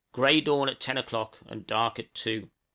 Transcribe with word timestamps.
Grey 0.13 0.41
dawn 0.41 0.67
at 0.67 0.79
ten 0.79 0.97
o'clock, 0.97 1.37
and 1.45 1.67
dark 1.67 1.99
at 1.99 2.11
two. 2.15 2.49